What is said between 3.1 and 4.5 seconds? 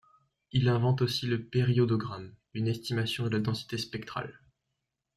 de la densité spectrale.